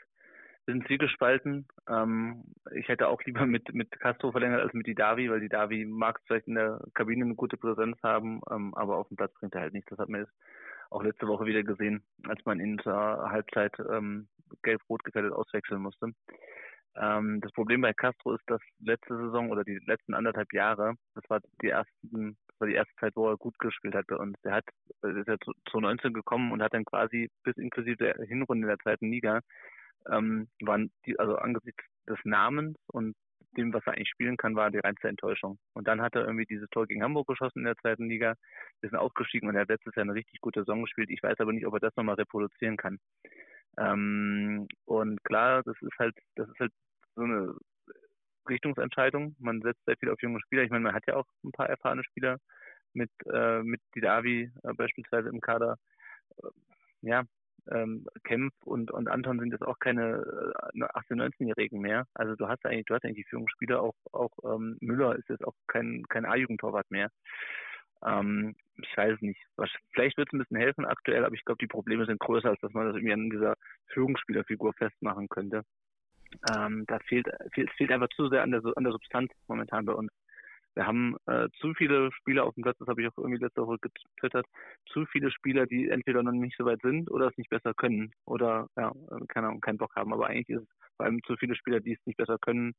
sind 0.73 0.87
zwiegespalten. 0.87 1.67
Ähm, 1.89 2.45
ich 2.75 2.89
hätte 2.89 3.09
auch 3.09 3.23
lieber 3.25 3.47
mit, 3.47 3.73
mit 3.75 3.91
Castro 4.00 4.33
verlängert 4.33 4.61
als 4.61 4.73
mit 4.73 4.87
Didavi, 4.87 5.31
weil 5.31 5.41
Didavi 5.41 5.85
mag 5.85 6.21
vielleicht 6.27 6.49
in 6.49 6.55
der 6.55 6.81
Kabine 6.95 7.25
eine 7.25 7.35
gute 7.35 7.57
Präsenz 7.57 7.97
haben, 8.03 8.41
ähm, 8.50 8.75
aber 8.75 8.97
auf 8.97 9.09
dem 9.09 9.17
Platz 9.17 9.33
bringt 9.35 9.55
er 9.55 9.62
halt 9.62 9.73
nichts. 9.73 9.91
Das 9.91 9.99
hat 9.99 10.09
man 10.09 10.23
jetzt 10.23 10.33
auch 10.91 11.03
letzte 11.03 11.29
Woche 11.29 11.47
wieder 11.47 11.62
gesehen, 11.62 12.03
als 12.27 12.45
man 12.45 12.61
ihn 12.61 12.79
zur 12.81 12.95
Halbzeit 12.95 13.73
ähm, 13.91 14.29
gelb-rot 14.62 15.05
gefährdet 15.05 15.33
auswechseln 15.33 15.81
musste. 15.81 16.12
Ähm, 16.97 17.41
das 17.41 17.53
Problem 17.53 17.81
bei 17.81 17.93
Castro 17.93 18.35
ist, 18.35 18.43
dass 18.49 18.61
letzte 18.81 19.17
Saison 19.17 19.50
oder 19.50 19.62
die 19.62 19.79
letzten 19.87 20.15
anderthalb 20.15 20.53
Jahre, 20.53 20.95
das 21.15 21.25
war 21.29 21.41
die 21.62 21.69
ersten, 21.69 22.37
das 22.49 22.61
war 22.61 22.69
die 22.69 22.75
erste 22.75 22.95
Zeit, 22.97 23.12
wo 23.15 23.29
er 23.29 23.37
gut 23.37 23.59
gespielt 23.59 23.95
hat 23.95 24.07
bei 24.09 24.17
uns. 24.17 24.37
Der 24.43 24.55
hat, 24.55 24.65
ist 25.03 25.29
ja 25.29 25.39
zu, 25.39 25.53
zu 25.71 25.81
19 25.81 26.12
gekommen 26.12 26.50
und 26.50 26.62
hat 26.62 26.75
dann 26.75 26.85
quasi 26.85 27.31
bis 27.45 27.57
inklusive 27.57 27.97
der 27.97 28.27
Hinrunde 28.27 28.67
der 28.67 28.79
zweiten 28.79 29.11
Liga 29.11 29.41
ähm, 30.11 30.49
waren 30.62 30.90
die, 31.07 31.19
also 31.19 31.37
angesichts 31.37 31.85
des 32.09 32.19
Namens 32.25 32.76
und 32.88 33.14
dem, 33.57 33.73
was 33.73 33.85
er 33.87 33.95
eigentlich 33.95 34.09
spielen 34.09 34.37
kann, 34.37 34.54
war 34.54 34.71
die 34.71 34.78
reinste 34.78 35.09
Enttäuschung. 35.09 35.59
Und 35.75 35.88
dann 35.88 36.00
hat 36.00 36.14
er 36.14 36.25
irgendwie 36.25 36.47
dieses 36.47 36.69
Tor 36.71 36.87
gegen 36.87 37.02
Hamburg 37.02 37.26
geschossen 37.26 37.61
in 37.61 37.64
der 37.64 37.76
zweiten 37.76 38.09
Liga. 38.09 38.35
Wir 38.80 38.90
sind 38.90 38.99
aufgestiegen 38.99 39.49
und 39.49 39.57
er 39.57 39.62
hat 39.62 39.69
letztes 39.69 39.95
Jahr 39.97 40.04
eine 40.04 40.14
richtig 40.14 40.40
gute 40.40 40.61
Saison 40.61 40.83
gespielt. 40.83 41.11
Ich 41.11 41.23
weiß 41.23 41.38
aber 41.40 41.52
nicht, 41.52 41.66
ob 41.66 41.75
er 41.75 41.80
das 41.80 41.97
nochmal 41.97 42.14
reproduzieren 42.14 42.76
kann. 42.76 42.99
Ähm, 43.78 44.69
und 44.85 45.23
klar, 45.25 45.62
das 45.64 45.76
ist 45.80 45.99
halt, 45.99 46.16
das 46.37 46.49
ist 46.49 46.61
halt 46.61 46.73
so 47.16 47.23
eine 47.23 47.54
Richtungsentscheidung. 48.49 49.37
Man 49.38 49.61
setzt 49.62 49.85
sehr 49.85 49.97
viel 49.97 50.11
auf 50.11 50.23
junge 50.23 50.40
Spieler. 50.40 50.62
Ich 50.62 50.71
meine, 50.71 50.85
man 50.85 50.95
hat 50.95 51.07
ja 51.07 51.16
auch 51.16 51.26
ein 51.45 51.52
paar 51.52 51.69
erfahrene 51.69 52.04
Spieler 52.04 52.38
mit, 52.92 53.11
äh, 53.33 53.62
mit 53.62 53.80
Didavi 53.95 54.50
äh, 54.62 54.75
beispielsweise 54.75 55.28
im 55.28 55.40
Kader. 55.40 55.76
Äh, 56.38 56.49
ja, 57.02 57.25
ähm, 57.71 58.07
Kempf 58.25 58.55
und, 58.64 58.90
und 58.90 59.09
Anton 59.09 59.38
sind 59.38 59.52
jetzt 59.52 59.67
auch 59.67 59.79
keine 59.79 60.23
äh, 60.75 60.83
18-, 60.83 61.17
19-Jährigen 61.17 61.81
mehr. 61.81 62.07
Also 62.14 62.35
du 62.37 62.49
hast 62.49 62.64
eigentlich, 62.67 62.87
du 62.87 62.95
hast 62.95 63.05
eigentlich 63.05 63.26
Führungsspieler, 63.29 63.83
auch, 63.83 63.95
auch 64.12 64.31
ähm, 64.45 64.76
Müller 64.81 65.17
ist 65.17 65.29
jetzt 65.29 65.45
auch 65.47 65.55
kein, 65.67 66.05
kein 66.09 66.25
A-Jugendtorwart 66.25 66.90
mehr. 66.90 67.11
Ähm, 68.05 68.55
ich 68.76 68.97
weiß 68.97 69.21
nicht. 69.21 69.40
Vielleicht 69.93 70.17
wird 70.17 70.29
es 70.29 70.33
ein 70.33 70.38
bisschen 70.38 70.57
helfen 70.57 70.87
aktuell, 70.87 71.25
aber 71.25 71.35
ich 71.35 71.45
glaube, 71.45 71.59
die 71.61 71.67
Probleme 71.67 72.07
sind 72.07 72.21
größer, 72.21 72.50
als 72.50 72.61
dass 72.61 72.73
man 72.73 72.87
das 72.87 72.97
irgendwie 72.97 73.12
an 73.12 73.31
dieser 73.31 73.55
Führungsspielerfigur 73.88 74.73
festmachen 74.75 75.29
könnte. 75.29 75.64
Ähm, 76.55 76.85
da 76.87 76.99
fehlt, 77.00 77.26
fehlt, 77.52 77.71
fehlt 77.73 77.90
einfach 77.90 78.09
zu 78.11 78.29
sehr 78.29 78.43
an 78.43 78.52
der, 78.52 78.62
an 78.76 78.85
der 78.85 78.93
Substanz 78.93 79.33
momentan 79.49 79.85
bei 79.85 79.93
uns. 79.93 80.11
Wir 80.75 80.87
haben 80.87 81.17
äh, 81.27 81.49
zu 81.61 81.75
viele 81.75 82.12
Spieler 82.12 82.45
auf 82.45 82.55
dem 82.55 82.62
Platz, 82.62 82.79
das 82.79 82.89
habe 82.89 83.03
ich 83.03 83.09
auch 83.09 83.19
irgendwie 83.19 83.43
letzte 83.43 83.67
Woche 83.67 83.79
getwittert, 83.81 84.47
zu 84.87 85.05
viele 85.07 85.31
Spieler, 85.31 85.67
die 85.67 85.89
entweder 85.89 86.23
noch 86.23 86.33
nicht 86.33 86.57
so 86.57 86.65
weit 86.65 86.81
sind 86.83 87.11
oder 87.11 87.29
es 87.29 87.37
nicht 87.37 87.50
besser 87.50 87.75
können 87.75 88.12
oder 88.25 88.69
ja, 88.77 88.91
äh, 88.91 89.27
keine 89.29 89.49
Ahnung, 89.49 89.61
keinen 89.61 89.79
Bock 89.79 89.95
haben. 89.97 90.12
Aber 90.12 90.29
eigentlich 90.29 90.49
ist 90.49 90.62
es 90.62 90.69
vor 90.97 91.07
allem 91.07 91.23
zu 91.25 91.37
viele 91.37 91.57
Spieler, 91.57 91.81
die 91.81 91.93
es 91.93 92.07
nicht 92.07 92.17
besser 92.17 92.39
können 92.39 92.75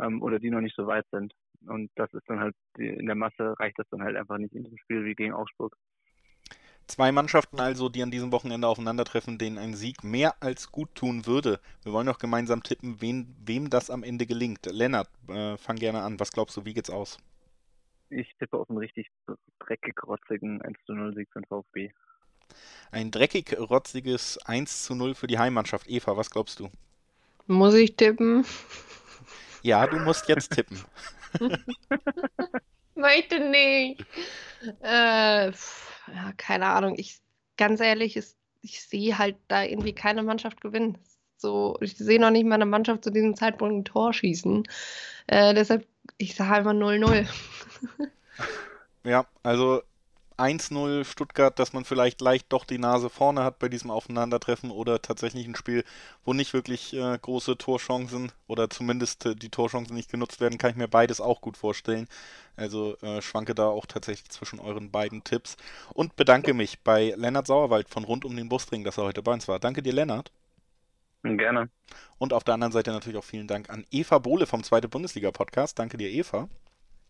ähm, 0.00 0.22
oder 0.22 0.38
die 0.38 0.50
noch 0.50 0.60
nicht 0.60 0.76
so 0.76 0.86
weit 0.86 1.06
sind. 1.12 1.32
Und 1.66 1.90
das 1.94 2.12
ist 2.12 2.28
dann 2.28 2.40
halt, 2.40 2.54
die, 2.76 2.88
in 2.88 3.06
der 3.06 3.14
Masse 3.14 3.54
reicht 3.58 3.78
das 3.78 3.88
dann 3.90 4.02
halt 4.02 4.16
einfach 4.16 4.38
nicht 4.38 4.54
in 4.54 4.64
diesem 4.64 4.78
Spiel 4.78 5.04
wie 5.04 5.14
gegen 5.14 5.32
Augsburg. 5.32 5.76
Zwei 6.88 7.12
Mannschaften 7.12 7.60
also, 7.60 7.90
die 7.90 8.02
an 8.02 8.10
diesem 8.10 8.32
Wochenende 8.32 8.66
aufeinandertreffen, 8.66 9.36
denen 9.36 9.58
ein 9.58 9.74
Sieg 9.74 10.02
mehr 10.02 10.42
als 10.42 10.72
gut 10.72 10.94
tun 10.94 11.26
würde. 11.26 11.60
Wir 11.82 11.92
wollen 11.92 12.06
noch 12.06 12.18
gemeinsam 12.18 12.62
tippen, 12.62 13.02
wen, 13.02 13.36
wem 13.44 13.68
das 13.68 13.90
am 13.90 14.02
Ende 14.02 14.24
gelingt. 14.24 14.64
Lennart, 14.64 15.10
äh, 15.28 15.58
fang 15.58 15.76
gerne 15.76 16.00
an. 16.00 16.18
Was 16.18 16.32
glaubst 16.32 16.56
du, 16.56 16.64
wie 16.64 16.72
geht's 16.72 16.88
aus? 16.88 17.18
Ich 18.10 18.34
tippe 18.38 18.56
auf 18.56 18.68
einen 18.70 18.78
richtig 18.78 19.10
dreckig 19.58 20.02
rotzigen 20.04 20.62
1 20.62 20.78
zu 20.86 20.94
0 20.94 21.14
Sieg 21.14 21.28
für 21.32 21.40
den 21.40 21.46
VfB. 21.46 21.90
Ein 22.90 23.10
dreckig 23.10 23.56
rotziges 23.58 24.38
1 24.38 24.84
zu 24.84 24.94
0 24.94 25.14
für 25.14 25.26
die 25.26 25.38
Heimmannschaft. 25.38 25.88
Eva, 25.88 26.16
was 26.16 26.30
glaubst 26.30 26.60
du? 26.60 26.70
Muss 27.46 27.74
ich 27.74 27.96
tippen? 27.96 28.44
Ja, 29.62 29.86
du 29.86 29.98
musst 29.98 30.28
jetzt 30.28 30.52
tippen. 30.52 30.78
Möchte 32.94 33.40
nicht. 33.40 34.04
Äh, 34.82 35.50
ja, 35.50 36.32
keine 36.36 36.66
Ahnung. 36.66 36.94
Ich, 36.96 37.20
ganz 37.56 37.80
ehrlich, 37.80 38.16
ist, 38.16 38.36
ich 38.62 38.82
sehe 38.82 39.18
halt 39.18 39.36
da 39.48 39.62
irgendwie 39.62 39.94
keine 39.94 40.22
Mannschaft 40.22 40.60
gewinnen. 40.60 40.98
So, 41.36 41.76
ich 41.80 41.96
sehe 41.96 42.20
noch 42.20 42.30
nicht 42.30 42.46
mal 42.46 42.56
eine 42.56 42.66
Mannschaft 42.66 43.04
zu 43.04 43.10
diesem 43.10 43.36
Zeitpunkt 43.36 43.74
ein 43.74 43.84
Tor 43.84 44.12
schießen. 44.12 44.64
Äh, 45.28 45.54
deshalb, 45.54 45.86
ich 46.16 46.34
sage 46.34 46.52
einfach 46.52 46.72
0-0. 46.72 47.26
ja, 49.04 49.26
also 49.42 49.82
1-0 50.38 51.04
Stuttgart, 51.04 51.58
dass 51.58 51.72
man 51.72 51.84
vielleicht 51.84 52.20
leicht 52.20 52.46
doch 52.52 52.64
die 52.64 52.78
Nase 52.78 53.10
vorne 53.10 53.42
hat 53.42 53.58
bei 53.58 53.68
diesem 53.68 53.90
Aufeinandertreffen 53.90 54.70
oder 54.70 55.02
tatsächlich 55.02 55.46
ein 55.46 55.56
Spiel, 55.56 55.84
wo 56.24 56.32
nicht 56.32 56.54
wirklich 56.54 56.94
äh, 56.94 57.18
große 57.18 57.58
Torchancen 57.58 58.30
oder 58.46 58.70
zumindest 58.70 59.26
äh, 59.26 59.34
die 59.34 59.48
Torchancen 59.48 59.96
nicht 59.96 60.10
genutzt 60.10 60.40
werden, 60.40 60.56
kann 60.56 60.70
ich 60.70 60.76
mir 60.76 60.86
beides 60.86 61.20
auch 61.20 61.40
gut 61.40 61.56
vorstellen. 61.56 62.06
Also 62.56 62.96
äh, 63.02 63.20
schwanke 63.20 63.54
da 63.54 63.66
auch 63.66 63.86
tatsächlich 63.86 64.30
zwischen 64.30 64.60
euren 64.60 64.92
beiden 64.92 65.24
Tipps 65.24 65.56
und 65.92 66.14
bedanke 66.14 66.54
mich 66.54 66.80
bei 66.80 67.14
Lennart 67.16 67.48
Sauerwald 67.48 67.88
von 67.88 68.04
Rund 68.04 68.24
um 68.24 68.36
den 68.36 68.48
Busring, 68.48 68.84
dass 68.84 68.96
er 68.96 69.04
heute 69.04 69.22
bei 69.22 69.32
uns 69.32 69.48
war. 69.48 69.58
Danke 69.58 69.82
dir, 69.82 69.92
Lennart. 69.92 70.30
Gerne. 71.22 71.68
Und 72.18 72.32
auf 72.32 72.44
der 72.44 72.54
anderen 72.54 72.72
Seite 72.72 72.90
natürlich 72.90 73.18
auch 73.18 73.24
vielen 73.24 73.48
Dank 73.48 73.70
an 73.70 73.84
Eva 73.90 74.18
Bohle 74.18 74.46
vom 74.46 74.62
Zweite 74.62 74.88
Bundesliga 74.88 75.30
Podcast. 75.30 75.78
Danke 75.78 75.96
dir, 75.96 76.08
Eva. 76.08 76.48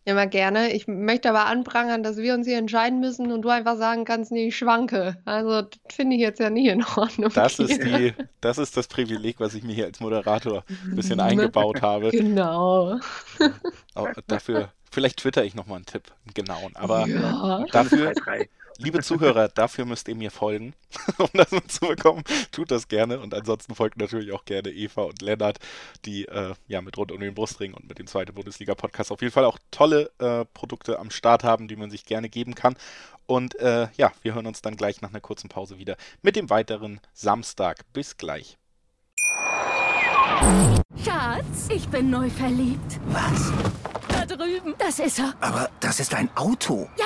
Immer 0.05 0.27
gerne. 0.27 0.73
Ich 0.73 0.87
möchte 0.87 1.29
aber 1.29 1.45
anprangern, 1.45 2.01
dass 2.01 2.17
wir 2.17 2.33
uns 2.33 2.47
hier 2.47 2.57
entscheiden 2.57 2.99
müssen 2.99 3.31
und 3.31 3.43
du 3.43 3.49
einfach 3.49 3.77
sagen 3.77 4.05
kannst, 4.05 4.31
nee, 4.31 4.47
ich 4.47 4.57
schwanke. 4.57 5.17
Also 5.25 5.63
das 5.63 5.95
finde 5.95 6.15
ich 6.15 6.21
jetzt 6.21 6.39
ja 6.39 6.49
nie 6.49 6.69
in 6.69 6.83
Ordnung. 6.95 7.31
Das 7.33 7.59
ist, 7.59 7.83
die, 7.83 8.13
das 8.41 8.57
ist 8.57 8.75
das 8.77 8.87
Privileg, 8.87 9.39
was 9.39 9.53
ich 9.53 9.63
mir 9.63 9.73
hier 9.73 9.85
als 9.85 9.99
Moderator 9.99 10.63
ein 10.85 10.95
bisschen 10.95 11.19
eingebaut 11.19 11.81
habe. 11.81 12.09
Genau. 12.09 12.97
Aber 13.93 14.13
dafür, 14.25 14.71
vielleicht 14.89 15.19
twitter 15.19 15.43
ich 15.43 15.53
nochmal 15.53 15.75
einen 15.75 15.85
Tipp, 15.85 16.11
einen 16.25 16.33
genauen. 16.33 16.75
Aber 16.75 17.05
ja. 17.05 17.65
dafür, 17.71 18.13
liebe 18.79 19.01
Zuhörer, 19.01 19.49
dafür 19.49 19.85
müsst 19.85 20.07
ihr 20.07 20.15
mir 20.15 20.31
folgen, 20.31 20.73
um 21.17 21.29
das 21.33 21.51
mitzubekommen. 21.51 22.23
Tut 22.51 22.71
das 22.71 22.87
gerne 22.87 23.19
und 23.19 23.33
ansonsten 23.33 23.75
folgt 23.75 23.97
natürlich 23.97 24.31
auch 24.31 24.45
gerne 24.45 24.69
Eva 24.69 25.03
und 25.03 25.21
Lennart, 25.21 25.59
die 26.05 26.25
äh, 26.25 26.53
ja 26.67 26.81
mit 26.81 26.97
rund 26.97 27.11
um 27.11 27.19
den 27.19 27.35
Brustring 27.35 27.73
und 27.73 27.87
mit 27.87 27.99
dem 27.99 28.07
zweiten 28.07 28.33
Bundesliga-Podcast 28.33 29.11
auf 29.11 29.21
jeden 29.21 29.33
Fall 29.33 29.45
auch 29.45 29.59
tolle 29.71 30.11
äh, 30.19 30.45
Produkte 30.53 30.99
am 30.99 31.11
Start 31.11 31.43
haben, 31.43 31.67
die 31.67 31.75
man 31.75 31.91
sich 31.91 32.05
gerne 32.05 32.29
geben 32.29 32.55
kann. 32.55 32.75
Und 33.25 33.55
äh, 33.59 33.89
ja, 33.95 34.11
wir 34.23 34.33
hören 34.33 34.47
uns 34.47 34.61
dann 34.61 34.75
gleich 34.75 35.01
nach 35.01 35.09
einer 35.09 35.21
kurzen 35.21 35.49
Pause 35.49 35.77
wieder 35.77 35.97
mit 36.21 36.35
dem 36.35 36.49
weiteren 36.49 36.99
Samstag. 37.13 37.85
Bis 37.93 38.17
gleich. 38.17 38.57
Schatz, 41.03 41.67
ich 41.69 41.87
bin 41.89 42.09
neu 42.09 42.29
verliebt. 42.29 42.99
Was? 43.07 43.51
Da 44.07 44.25
drüben. 44.25 44.73
Das 44.77 44.99
ist 44.99 45.19
er. 45.19 45.35
Aber 45.41 45.69
das 45.79 45.99
ist 45.99 46.13
ein 46.15 46.29
Auto. 46.35 46.89
Ja, 46.97 47.05